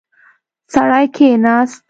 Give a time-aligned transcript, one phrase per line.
[0.73, 1.79] سړی کېناست.